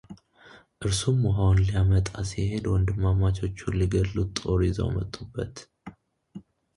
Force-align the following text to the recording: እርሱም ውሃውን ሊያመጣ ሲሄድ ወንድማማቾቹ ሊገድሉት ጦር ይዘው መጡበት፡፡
እርሱም 0.85 1.17
ውሃውን 1.27 1.59
ሊያመጣ 1.67 2.07
ሲሄድ 2.29 2.65
ወንድማማቾቹ 2.71 3.57
ሊገድሉት 3.79 4.29
ጦር 4.45 4.59
ይዘው 4.67 4.89
መጡበት፡፡ 4.97 5.55